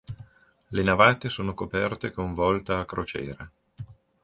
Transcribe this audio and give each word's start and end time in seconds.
Le 0.69 0.81
navate 0.81 1.29
sono 1.29 1.53
coperte 1.53 2.09
con 2.09 2.33
volta 2.33 2.79
a 2.79 2.85
crociera. 2.85 3.47